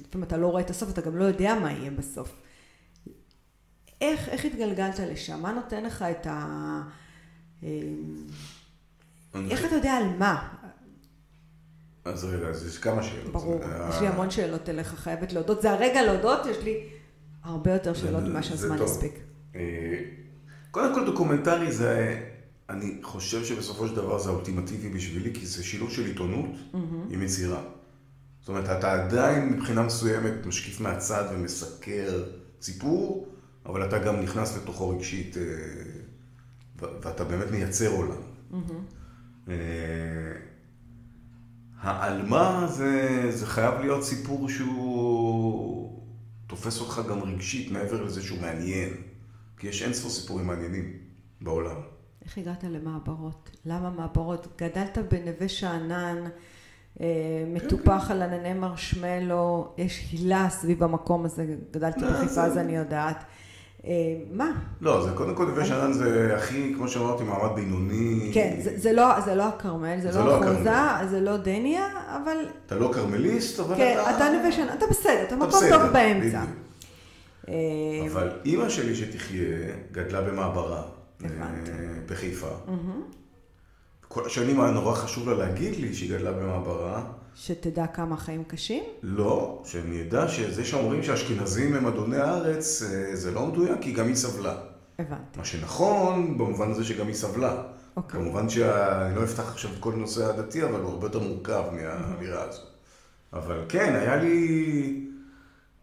[0.00, 2.36] לפעמים אתה לא רואה את הסוף, אתה גם לא יודע מה יהיה בסוף.
[4.00, 5.42] איך, איך התגלגלת לשם?
[5.42, 6.82] מה נותן לך את ה...
[9.34, 10.48] איך אתה יודע על מה?
[12.04, 13.32] אז רגע, אז יש כמה שאלות.
[13.32, 15.62] ברור, יש לי המון שאלות אליך, חייבת להודות.
[15.62, 16.88] זה הרגע להודות, יש לי
[17.42, 19.12] הרבה יותר שאלות ממה שהזמן יספיק.
[20.70, 22.20] קודם כל דוקומנטרי זה,
[22.70, 26.50] אני חושב שבסופו של דבר זה האולטימטיבי בשבילי, כי זה שילוב של עיתונות
[27.10, 27.62] עם יצירה.
[28.40, 32.24] זאת אומרת, אתה עדיין מבחינה מסוימת משקיף מהצד ומסקר
[32.60, 33.28] סיפור,
[33.66, 35.36] אבל אתה גם נכנס לתוכו רגשית,
[36.78, 38.22] ואתה באמת מייצר עולם.
[41.80, 46.04] העלמה זה, זה חייב להיות סיפור שהוא
[46.46, 48.90] תופס אותך גם רגשית מעבר לזה שהוא מעניין.
[49.58, 50.92] כי יש אין ספור סיפורים מעניינים
[51.40, 51.76] בעולם.
[52.24, 53.50] איך הגעת למעברות?
[53.66, 54.46] למה מעברות?
[54.58, 56.24] גדלת בנווה שאנן,
[57.00, 57.06] אה,
[57.46, 63.24] מטופח על ענני מרשמלו, יש הילה סביב המקום הזה, גדלתי בחיפה אז אני יודעת.
[63.84, 63.92] אה,
[64.32, 64.50] מה?
[64.80, 68.30] לא, זה קודם כל נווה שאנן זה הכי, כמו שאמרתי, מעמד בינוני.
[68.34, 68.92] כן, זה
[69.34, 71.86] לא הכרמל, זה לא אחוזה, זה לא דניה,
[72.22, 72.36] אבל...
[72.66, 73.82] אתה לא כרמליסט, אבל אתה...
[73.82, 76.42] כן, אתה נווה שאנן, אתה בסדר, אתה מקום טוב באמצע.
[77.48, 77.54] אה,
[78.12, 79.48] אבל אימא שלי שתחיה,
[79.92, 80.99] גדלה במעברה.
[82.06, 82.50] בחיפה.
[84.08, 87.12] כל השנים היה נורא חשוב לה להגיד לי שהיא גדלה במעברה.
[87.34, 88.84] שתדע כמה חיים קשים?
[89.02, 94.14] לא, שאני אדע שזה שאומרים שהאשכנזים הם אדוני הארץ, זה לא מדויק, כי גם היא
[94.14, 94.56] סבלה.
[94.98, 95.38] הבנתי.
[95.38, 97.62] מה שנכון, במובן הזה שגם היא סבלה.
[97.96, 98.20] אוקיי.
[98.20, 102.42] כמובן שאני לא אפתח עכשיו את כל נושא הדתי, אבל הוא הרבה יותר מורכב מהאמירה
[102.42, 102.62] הזו.
[103.32, 105.09] אבל כן, היה לי...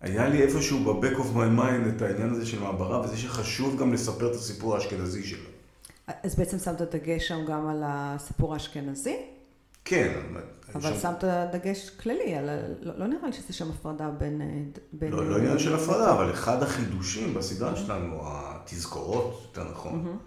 [0.01, 3.93] היה לי איפשהו ב-back of my mind את העניין הזה של מעברה, וזה שחשוב גם
[3.93, 5.49] לספר את הסיפור האשכנזי שלו.
[6.23, 9.17] אז בעצם שמת דגש שם גם על הסיפור האשכנזי?
[9.86, 10.19] כן.
[10.75, 10.99] אבל שם...
[11.01, 12.49] שמת דגש כללי, על...
[12.81, 14.41] לא, לא נראה לי שזה שם הפרדה בין...
[14.93, 20.17] בין לא, לא עניין של הפרדה, אבל אחד החידושים בסדרה שלנו, התזכורות, יותר נכון,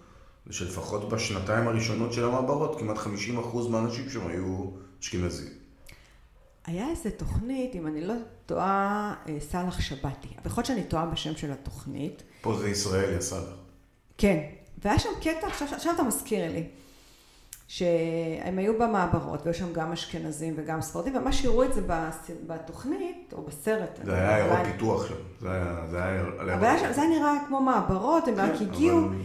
[0.45, 5.47] זה שלפחות בשנתיים הראשונות של המעברות, כמעט 50% מהאנשים שם היו אשכנזים.
[6.65, 8.13] היה איזה תוכנית, אם אני לא
[8.51, 10.27] טועה, סאלח שבתי.
[10.45, 12.23] יכול להיות שאני טועה בשם של התוכנית.
[12.41, 13.55] פה זה ישראל, יא סאלח.
[14.17, 14.39] כן.
[14.83, 16.63] והיה שם קטע, עכשיו, עכשיו אתה מזכיר לי,
[17.67, 21.81] שהם היו במעברות, והיו שם גם אשכנזים וגם ספרדים, ומה שהראו את זה
[22.47, 23.99] בתוכנית, או בסרט.
[24.03, 25.15] זה היה עיירות פיתוח שם.
[25.41, 25.87] זה היה...
[25.89, 26.21] זה היה...
[26.53, 28.99] אבל זה היה נראה כמו מעברות, הם רק הגיעו.
[28.99, 29.15] אבל...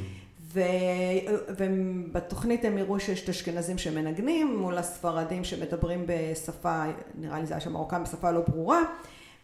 [1.59, 7.61] ובתוכנית הם הראו שיש את האשכנזים שמנגנים מול הספרדים שמדברים בשפה, נראה לי זה היה
[7.61, 8.81] שם מרוקאים בשפה לא ברורה,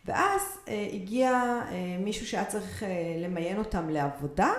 [0.04, 0.42] ואז
[0.92, 1.60] הגיע
[2.00, 2.82] מישהו שהיה צריך
[3.18, 4.50] למיין אותם לעבודה,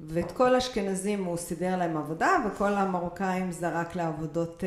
[0.00, 4.64] ואת כל האשכנזים הוא סידר להם עבודה, וכל המרוקאים זרק לעבודות...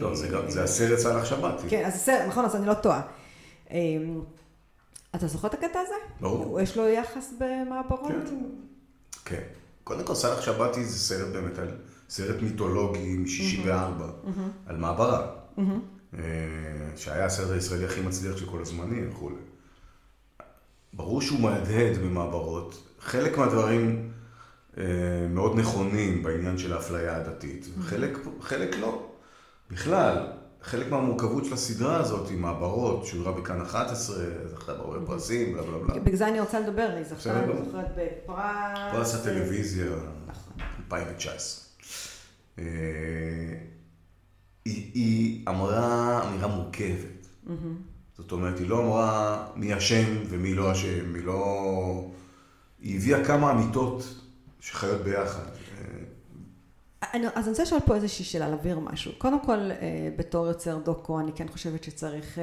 [0.00, 1.68] טוב, זה גם, זה הסרט סאלח שבתי.
[1.68, 3.00] כן, אז הסרט, נכון, אז אני לא טועה.
[5.14, 5.94] אתה זוכר את הקטע הזה?
[6.20, 6.60] ברור.
[6.60, 8.12] יש לו יחס במעברות?
[9.24, 9.42] כן.
[9.88, 11.58] קודם כל, סאלח שבתי זה סרט באמת,
[12.08, 14.02] סרט מיתולוגי מ-64,
[14.66, 15.26] על מעברה.
[16.96, 19.36] שהיה הסרט הישראלי הכי מצליח של כל הזמנים וכולי.
[20.92, 22.82] ברור שהוא מהדהד במעברות.
[23.00, 24.10] חלק מהדברים
[25.30, 29.10] מאוד נכונים בעניין של האפליה הדתית, וחלק לא.
[29.70, 30.26] בכלל,
[30.62, 34.16] חלק מהמורכבות של הסדרה הזאת עם מעברות, שודרה בכאן 11,
[34.46, 36.00] זכתה בהרבה פרסים, בלה בלה בלה.
[36.00, 38.78] בגלל זה אני רוצה לדבר, היא זכתה, אני זוכרת בפרס...
[38.92, 39.86] פרס הטלוויזיה,
[40.78, 41.64] 2019.
[44.64, 47.28] היא אמרה אמירה מורכבת.
[48.18, 52.10] זאת אומרת, היא לא אמרה מי אשם ומי לא אשם, היא לא...
[52.80, 54.14] היא הביאה כמה אמיתות
[54.60, 55.44] שחיות ביחד.
[57.02, 59.12] אז אני רוצה לשאול פה איזושהי שאלה, להבהיר משהו.
[59.18, 59.70] קודם כל,
[60.16, 62.38] בתור יוצר דוקו, אני כן חושבת שצריך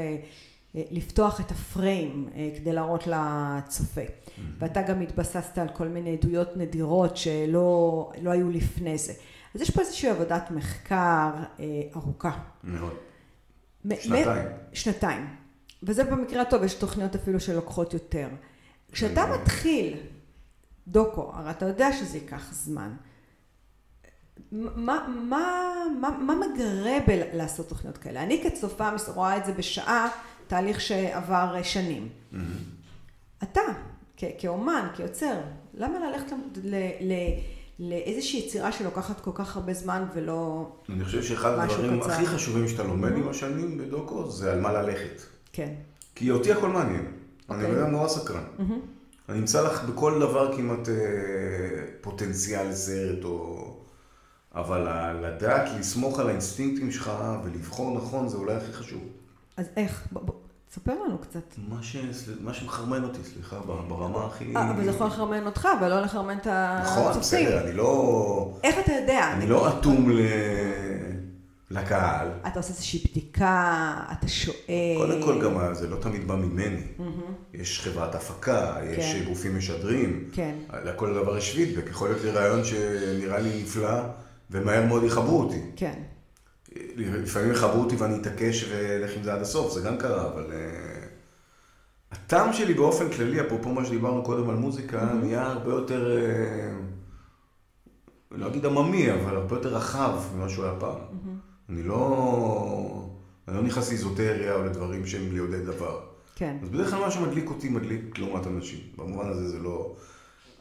[0.76, 4.02] לפתוח את הפריים כדי להראות לצופה.
[4.60, 9.14] ואתה גם התבססת על כל מיני עדויות נדירות שלא היו לפני זה.
[9.56, 11.32] אז יש פה איזושהי עבודת מחקר
[11.96, 12.40] ארוכה.
[12.64, 12.94] מאוד.
[14.00, 14.48] שנתיים.
[14.74, 15.28] שנתיים.
[15.84, 18.28] וזה במקרה הטוב, יש תוכניות אפילו שלוקחות יותר.
[18.92, 19.98] כשאתה מתחיל
[20.88, 22.96] דוקו, הרי אתה יודע שזה ייקח זמן.
[24.52, 28.24] מה, מה, מה, מה מגרה בלעשות תוכניות כאלה?
[28.24, 30.08] אני כצופה רואה את זה בשעה,
[30.48, 32.10] תהליך שעבר שנים.
[33.44, 33.62] אתה,
[34.40, 35.36] כאומן, כיוצר,
[35.74, 36.36] למה ללכת
[37.80, 40.94] לאיזושהי יצירה שלוקחת כל כך הרבה זמן ולא קצר?
[40.94, 45.22] אני חושב שאחד הדברים הכי חשובים שאתה לומד עם השנים בדוקו, זה על מה ללכת.
[45.54, 45.74] כן.
[46.16, 47.06] כי אותי הכל מעניין.
[47.50, 48.44] אני בן אדם נורא סקרן.
[49.30, 50.90] אני אמצא לך בכל דבר כמעט
[52.02, 53.75] פוטנציאל סרט או...
[54.56, 54.88] אבל
[55.28, 57.12] לדעת לסמוך על האינסטינקטים שלך
[57.44, 59.02] ולבחור נכון זה אולי הכי חשוב.
[59.58, 60.08] אז איך?
[60.12, 60.34] בוא, בוא,
[60.70, 61.56] תספר לנו קצת.
[61.70, 61.96] מה, ש...
[62.42, 64.56] מה שמחרמן אותי, סליחה, ברמה הכי...
[64.56, 67.20] אה, אבל זה יכול לחרמן אותך, ולא לחרמן את נכון, הצופים.
[67.20, 68.58] בסדר, אני לא...
[68.64, 69.34] איך אתה יודע?
[69.34, 70.20] אני לא אטום ל...
[71.72, 72.28] לקהל.
[72.48, 74.96] אתה עושה איזושהי בדיקה, אתה שואל.
[74.98, 76.82] קודם כל גם זה לא תמיד בא ממני.
[77.54, 79.24] יש חברת הפקה, יש כן.
[79.26, 80.30] גופים משדרים.
[80.32, 80.56] כן.
[80.86, 81.90] לכל דבר יש פידבק.
[81.90, 84.00] יכול להיות לי רעיון שנראה לי נפלא,
[84.52, 85.62] ומהר מאוד יכבו אותי.
[85.76, 85.94] כן.
[86.96, 90.52] לפעמים יכבו אותי ואני אתעקש ואלך עם זה עד הסוף, זה גם קרה, אבל...
[90.52, 91.06] אה,
[92.12, 96.72] הטעם שלי באופן כללי, אפרופו מה שדיברנו קודם על מוזיקה, נהיה הרבה יותר, אה,
[98.32, 101.00] לא אגיד עממי, אבל הרבה יותר רחב ממה שהוא היה פעם.
[101.70, 103.06] אני לא...
[103.48, 106.00] אני לא נכנס לאיזוטריה או לדברים שהם ליודעי דבר.
[106.36, 106.58] כן.
[106.64, 108.80] אז בדרך כלל מה שמדליק אותי מדליק לעומת אנשים.
[108.96, 109.96] במובן הזה זה לא...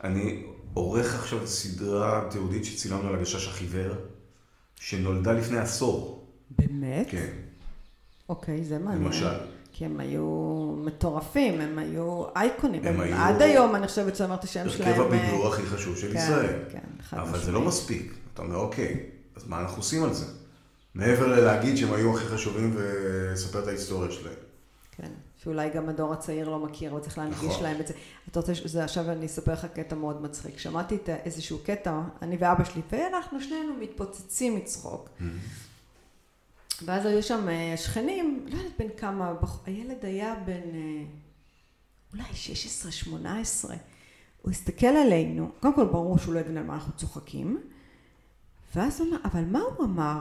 [0.04, 0.42] אני
[0.74, 3.94] עורך עכשיו סדרה תיעודית שצילמנו על הגשש החיוור,
[4.80, 6.26] שנולדה לפני עשור.
[6.58, 7.06] באמת?
[7.10, 7.30] כן,
[8.28, 9.04] אוקיי, זה מעניין.
[9.04, 9.34] למשל.
[9.72, 10.24] כי הם היו
[10.84, 12.80] מטורפים, הם היו אייקונים.
[12.84, 14.88] הם הם היו- עד היום, אני חושבת שאמרת השם שלהם.
[15.00, 16.52] הרכב אה, הבידור הכי חשוב של כן, ישראל.
[16.72, 17.52] כן, חד אבל זה.
[17.52, 18.14] לא מספיק.
[18.34, 19.00] אתה אומר, אוקיי,
[19.36, 20.24] אז מה אנחנו עושים על זה?
[20.94, 24.34] מעבר ללהגיד שהם היו הכי חשובים ולספר את ההיסטוריה שלהם.
[25.44, 27.62] שאולי גם הדור הצעיר לא מכיר, אבל צריך להנגיש נכון.
[27.62, 27.94] להם את זה.
[28.30, 30.58] אתה רוצה, שזה, עכשיו אני אספר לך קטע מאוד מצחיק.
[30.58, 35.08] שמעתי את איזשהו קטע, אני ואבא שלי, ואנחנו שנינו מתפוצצים מצחוק.
[36.82, 39.32] ואז היו שם אה, שכנים, לא יודעת בן כמה,
[39.66, 41.04] הילד היה בן אה,
[42.12, 42.24] אולי
[43.10, 43.70] 16-18.
[44.42, 47.62] הוא הסתכל עלינו, קודם כל ברור שהוא לא הבין על מה אנחנו צוחקים,
[48.76, 50.20] ואז הוא אמר, אבל מה הוא אמר?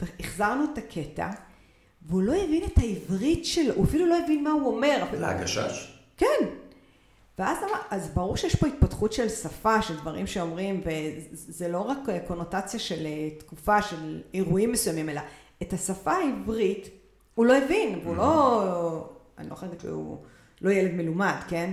[0.00, 1.30] והחזרנו את הקטע,
[2.04, 5.04] והוא לא הבין את העברית שלו, הוא אפילו לא הבין מה הוא אומר.
[5.20, 5.98] להגשש?
[6.16, 6.48] כן.
[7.38, 10.82] ואז אמר, אז ברור שיש פה התפתחות של שפה, של דברים שאומרים,
[11.32, 15.20] וזה לא רק קונוטציה של אה, תקופה, של אירועים מסוימים, אלא
[15.62, 16.88] את השפה העברית
[17.34, 20.18] הוא לא הבין, והוא לא, אני לא חושבת שהוא
[20.60, 21.72] לא ילד מלומד, כן?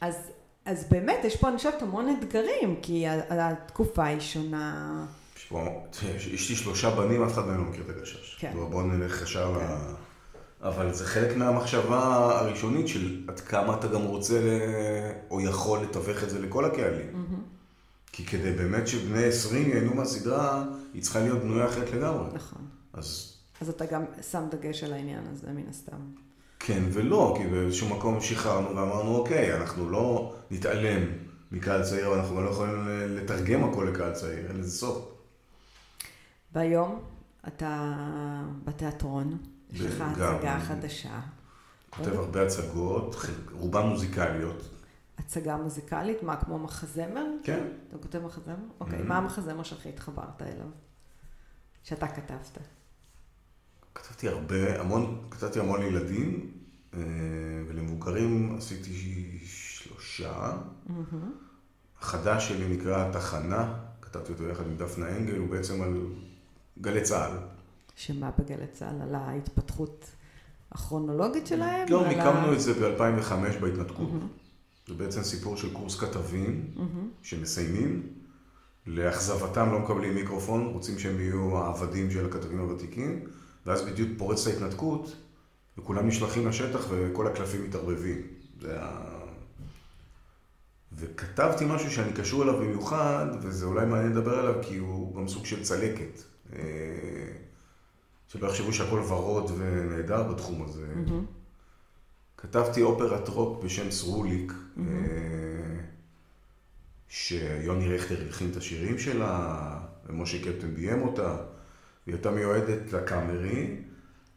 [0.00, 0.16] אז,
[0.64, 5.06] אז באמת, יש פה, אני חושבת, המון אתגרים, כי התקופה היא שונה.
[5.44, 5.68] יש פה,
[6.32, 8.36] יש לי שלושה בנים, אף אחד מהם לא מכיר את הגשש.
[8.40, 8.52] כן.
[8.70, 9.58] בואו נלך ישר ל...
[10.62, 11.98] אבל זה חלק מהמחשבה
[12.40, 17.26] הראשונית של עד כמה אתה גם רוצה ל- או יכול לתווך את זה לכל הקהלים.
[18.12, 22.26] כי כדי באמת שבני 20 ייהנו מהסדרה, היא צריכה להיות בנויה אחרת לגמרי.
[22.34, 22.62] נכון.
[22.92, 23.30] אז
[23.60, 25.96] אז אתה גם שם דגש על העניין הזה, מן הסתם.
[26.58, 31.02] כן ולא, כי באיזשהו מקום שחררנו ואמרנו, אוקיי, אנחנו לא נתעלם
[31.52, 35.13] מקהל צעיר, אנחנו לא יכולים לתרגם הכל לקהל צעיר, אין לזה סוף.
[36.54, 37.02] והיום
[37.48, 37.94] אתה
[38.64, 39.38] בתיאטרון,
[39.70, 40.00] יש לך.
[40.00, 41.20] הצגה חדשה,
[41.90, 43.16] כותב הרבה הצגות,
[43.52, 44.70] רובן מוזיקליות.
[45.18, 47.24] הצגה מוזיקלית, מה, כמו מחזמר?
[47.42, 47.66] כן.
[47.88, 48.54] אתה כותב מחזמר?
[48.80, 49.04] אוקיי, Mhm.
[49.04, 50.66] מה המחזמר שהכי התחברת אליו?
[51.82, 52.58] שאתה כתבת.
[53.94, 56.50] כתבתי הרבה, המון, כתבתי המון לילדים,
[56.94, 57.00] אה,
[57.68, 58.92] ולמבוגרים עשיתי
[59.44, 60.52] שלושה.
[62.00, 66.06] החדש שלי נקרא התחנה, כתבתי אותו יחד עם דפנה אנגל, הוא בעצם על
[66.80, 67.36] גלי צה"ל.
[67.96, 69.02] שמה בגלי צה"ל?
[69.02, 70.06] על ההתפתחות
[70.72, 71.88] הכרונולוגית שלהם?
[71.90, 74.08] לא, מיקמנו ה- את זה ב-2005 בהתנתקות.
[74.12, 74.26] מהמם,
[74.88, 77.08] זה בעצם סיפור של קורס כתבים מהמם.
[77.22, 78.02] שמסיימים,
[78.86, 83.20] לאכזבתם לא מקבלים מיקרופון, רוצים שהם יהיו העבדים של הכתבים הוותיקים,
[83.66, 85.16] ואז בדיוק פורצת ההתנתקות,
[85.78, 88.22] וכולם נשלחים לשטח וכל הקלפים מתערבבים.
[88.60, 89.00] זה ה...
[90.92, 95.46] וכתבתי משהו שאני קשור אליו במיוחד, וזה אולי מעניין לדבר עליו, כי הוא גם סוג
[95.46, 96.22] של צלקת.
[96.54, 96.60] אה,
[98.28, 100.86] שלא יחשבו שהכל ורוד ונהדר בתחום הזה.
[100.94, 101.24] מהמם.
[102.36, 104.80] כתבתי אופרת רוק בשם סרוליק, Mm-hmm.
[104.80, 105.80] אה,
[107.08, 109.58] שיוני רכטר הלחין את השירים שלה,
[110.06, 111.36] ומשה קפטן ביים אותה,
[112.06, 113.76] והיא הייתה מיועדת לקאמרי,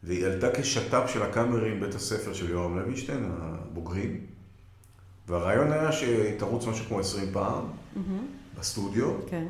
[0.02, 4.26] והיא עלתה כשת"פ של הקאמרי עם בית הספר של יורם לוינשטיין, הבוגרים,
[5.28, 7.64] והרעיון היה שהיא תרוץ משהו כמו 20 פעם
[7.96, 8.26] מהמם.
[8.58, 9.46] בסטודיו, כן.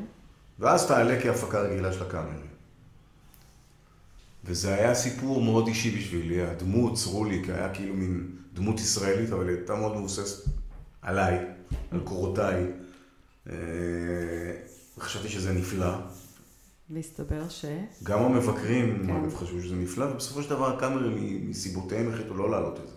[0.58, 2.47] ואז תעלה כהפקה רגילה של הקאמרי.
[4.44, 9.56] וזה היה סיפור מאוד אישי בשבילי, הדמות, סרוליק, היה כאילו מין דמות ישראלית, אבל היא
[9.56, 10.48] הייתה מאוד מבוססת
[11.02, 11.38] עליי,
[11.90, 12.66] על קורותיי.
[13.50, 13.54] אה,
[14.98, 15.94] חשבתי שזה נפלא.
[16.90, 17.64] והסתבר ש...
[18.02, 19.16] גם המבקרים, כן.
[19.16, 22.94] אגב, חשבו שזה נפלא, ובסופו של דבר הקאמרי מסיבותיהם החליטו לא להעלות את זה.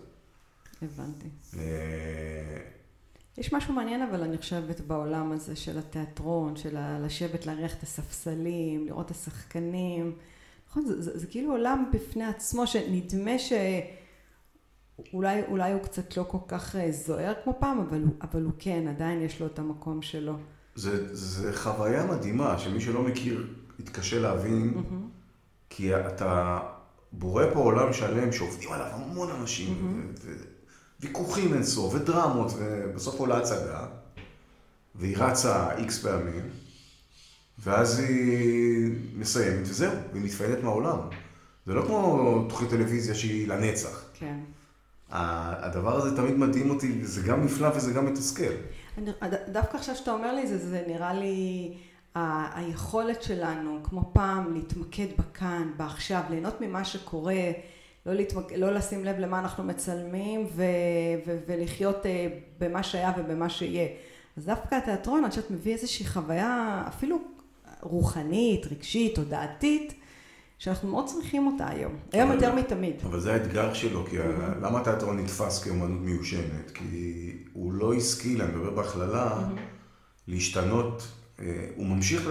[0.82, 1.28] הבנתי.
[1.58, 2.58] אה,
[3.38, 8.86] יש משהו מעניין אבל אני חושבת בעולם הזה של התיאטרון, של לשבת להריח את הספסלים,
[8.86, 10.12] לראות את השחקנים.
[10.72, 16.38] נכון, זה, זה, זה כאילו עולם בפני עצמו שנדמה שאולי אולי הוא קצת לא כל
[16.48, 20.32] כך אה, זוהר כמו פעם, אבל אבל הוא כן, עדיין יש לו את המקום שלו.
[20.74, 23.46] זה, זה חוויה מדהימה, שמי שלא מכיר
[23.78, 24.94] יתקשה להבין, mm-hmm.
[25.70, 26.60] כי אתה
[27.12, 30.28] בורא פה עולם שלם שעובדים עליו המון אנשים, mm-hmm.
[31.00, 33.86] ויכוחים אינסוף, ודרמות, ובסוף עולה הצגה,
[34.94, 36.50] והיא רצה איקס פעמים,
[37.62, 40.98] ואז היא מסיימת, וזהו, והיא מתפעלת מהעולם.
[41.66, 44.04] זה לא כמו תוכנית טלוויזיה שהיא לנצח.
[44.14, 44.36] כן.
[45.10, 48.52] הדבר הזה תמיד מדהים אותי, זה גם נפלא וזה גם מתסכל.
[49.48, 51.74] דווקא עכשיו שאתה אומר לי זה, זה נראה לי
[52.14, 57.50] ה, היכולת שלנו, כמו פעם, להתמקד בכאן, בעכשיו, ליהנות ממה שקורה,
[58.06, 58.52] לא, להתמק...
[58.52, 60.62] לא לשים לב למה אנחנו מצלמים ו...
[61.26, 61.38] ו...
[61.46, 63.88] ולחיות אה, במה שהיה ובמה שיהיה.
[64.36, 67.18] אז דווקא התיאטרון, עד שאת מביא איזושהי חוויה אפילו
[67.82, 69.94] רוחנית, רגשית, תודעתית,
[70.58, 72.94] שאנחנו מאוד צריכים אותה היום, היום יותר מתמיד.
[73.04, 74.16] אבל זה האתגר שלו, כי.
[74.62, 76.70] למה התיאטרון נתפס כאומנות מיושנת?
[76.74, 79.60] כי הוא לא השכיל, אני מדבר בהכללה, mm-hmm.
[80.28, 81.02] להשתנות,
[81.40, 82.30] אה, הוא ממשיך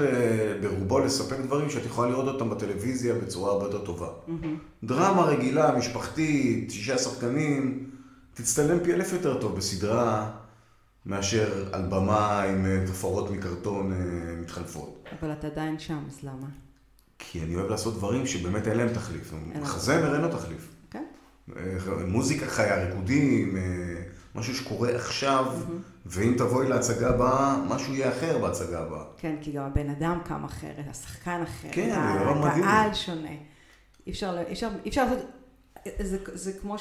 [0.61, 4.07] ברובו לספק דברים שאת יכולה לראות אותם בטלוויזיה בצורה הרבה יותר טובה.
[4.07, 4.85] Mm-hmm.
[4.85, 7.89] דרמה רגילה, משפחתית, שישה שחקנים,
[8.33, 10.31] תצטלם פי אלף יותר טוב בסדרה.
[11.05, 13.97] מאשר על במה עם אה, תפאורות מקרטון אה,
[14.41, 15.07] מתחלפות.
[15.19, 16.47] אבל אתה עדיין שם, אז למה?
[17.19, 19.33] כי אני אוהב לעשות דברים שבאמת אין להם תחליף.
[19.61, 20.75] מחזמר אין לו תחליף.
[20.91, 21.03] כן.
[22.07, 23.61] מוזיקה חיה, ריקודים, אה,
[24.35, 25.53] משהו שקורה עכשיו,
[26.05, 29.03] ואם תבואי להצגה הבאה, משהו יהיה אחר בהצגה הבאה.
[29.17, 31.91] כן, כי גם הבן אדם קם אחרת, השחקן אחר, כן.
[32.43, 33.29] הקהל שונה.
[34.07, 35.25] אי אפשר, אי אפשר, אי אפשר לעשות,
[35.99, 36.77] זה, זה כמו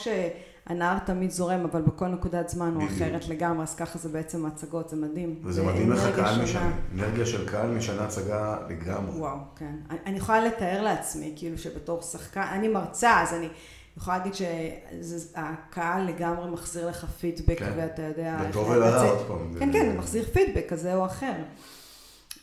[0.69, 4.89] שהנהר תמיד זורם, אבל בכל נקודת זמן הוא אחרת לגמרי, אז ככה זה בעצם הצגות,
[4.89, 5.41] זה מדהים.
[5.45, 9.19] וזה מדהים איך הקהל משנה, אנרגיה של קהל משנה הצגה לגמרי.
[9.19, 9.75] וואו, כן.
[10.07, 13.49] אני, יכולה לתאר לעצמי, כאילו שבתור שחקן, אני מרצה, אז אני
[13.97, 17.73] יכולה להגיד שהקהל לגמרי מחזיר לך פידבק, כן.
[17.77, 18.37] ואתה יודע...
[18.49, 19.55] בטוב ולרע עוד פעם.
[19.59, 21.33] כן, כן, זה מחזיר פידבק כזה או אחר.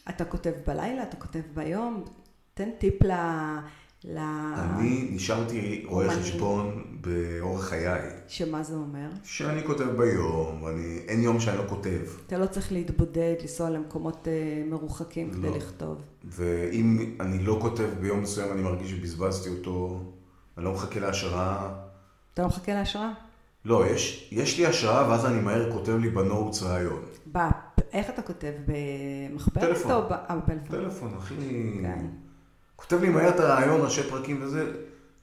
[0.10, 2.04] אתה כותב בלילה, אתה כותב ביום,
[2.54, 3.12] תן טיפ ל...
[4.04, 4.18] ל...
[4.18, 8.02] אני נשארתי רואה חשבון באורח חיי.
[8.28, 9.10] שמה זה אומר?
[9.24, 11.00] שאני כותב ביום, אני...
[11.08, 12.00] אין יום שאני לא כותב.
[12.28, 15.58] אתה לא צריך להתבודד, לנסוע למקומות uh, מרוחקים כדי לא.
[15.58, 16.02] לכתוב.
[16.26, 20.00] ואם אני לא כותב ביום מסוים, אני מרגיש שבזבזתי אותו,
[20.58, 21.74] אני לא מחכה להשראה.
[22.34, 23.12] אתה לא מחכה להשראה?
[23.66, 27.02] לא, יש, יש לי השראה, ואז אני מהר כותב לי בנוטס רעיון.
[27.28, 28.52] בפ, איך אתה כותב?
[28.68, 29.64] במחברת?
[29.64, 29.92] טלפון.
[29.92, 30.58] או בפלאפון?
[30.68, 31.36] טלפון, הכי...
[31.82, 32.06] כן.
[32.78, 34.72] כותב לי מהר את הרעיון, ראשי פרקים וזה,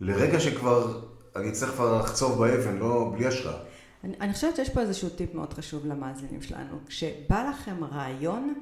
[0.01, 1.01] לרגע שכבר
[1.37, 3.57] אני צריך כבר לחצוב באבן, לא, בלי השראה.
[4.05, 6.79] אני, אני חושבת שיש פה איזשהו טיפ מאוד חשוב למאזינים שלנו.
[6.87, 8.55] כשבא לכם רעיון,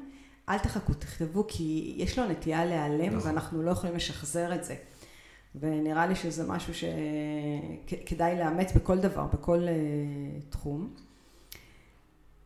[0.49, 3.31] אל תחכו, תכתבו, כי יש לו נטייה להיעלם, נכון.
[3.31, 4.75] ואנחנו לא יכולים לשחזר את זה.
[5.61, 10.95] ונראה לי שזה משהו שכדאי לאמץ בכל דבר, בכל uh, תחום.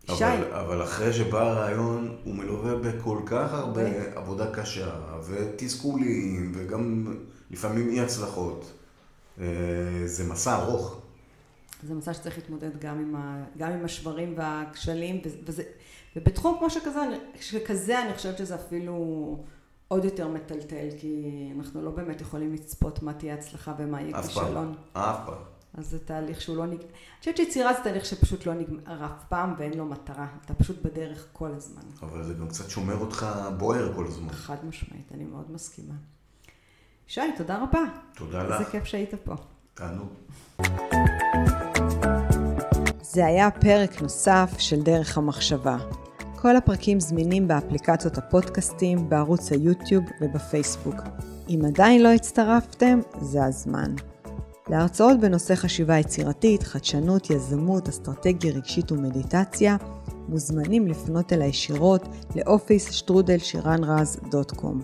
[0.08, 0.24] אבל, שי.
[0.50, 4.18] אבל אחרי שבא הרעיון, הוא מלווה בכל כך הרבה ו...
[4.18, 4.90] עבודה קשה,
[5.26, 7.14] ותסכולים, וגם
[7.50, 8.72] לפעמים אי הצלחות.
[9.40, 9.44] אה,
[10.04, 11.00] זה מסע ארוך.
[11.82, 15.62] זה מסע שצריך להתמודד גם עם, ה, גם עם השברים והכשלים, וזה,
[16.16, 17.00] ובתחום כמו שכזה,
[17.40, 19.44] שכזה אני חושבת שזה אפילו
[19.88, 21.24] עוד יותר מטלטל, כי
[21.56, 24.74] אנחנו לא באמת יכולים לצפות מה תהיה הצלחה ומה יהיה כישלון.
[24.92, 25.55] אף פעם, אף פעם.
[25.76, 26.84] אז זה תהליך שהוא לא נגמר.
[26.84, 30.26] אני חושבת שיצירה זה תהליך שפשוט לא נגמר אף פעם ואין לו מטרה.
[30.44, 31.82] אתה פשוט בדרך כל הזמן.
[32.02, 33.26] אבל זה גם קצת שומר אותך
[33.58, 34.32] בוער כל הזמן.
[34.32, 35.94] חד משמעית, אני מאוד מסכימה.
[37.06, 37.80] שי, תודה רבה.
[38.14, 38.60] תודה לך.
[38.60, 39.34] איזה כיף שהיית פה.
[39.74, 40.08] תענוג.
[43.00, 45.76] זה היה פרק נוסף של דרך המחשבה.
[46.36, 50.96] כל הפרקים זמינים באפליקציות הפודקאסטים, בערוץ היוטיוב ובפייסבוק.
[51.48, 53.94] אם עדיין לא הצטרפתם, זה הזמן.
[54.68, 59.76] להרצאות בנושא חשיבה יצירתית, חדשנות, יזמות, אסטרטגיה רגשית ומדיטציה,
[60.29, 64.83] מוזמנים לפנות אל הישירות לאופיס שטרודל שירן רז דוט קום.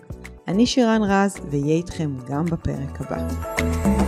[0.48, 4.01] אני שירן רז, ואהיה איתכם גם בפרק הבא.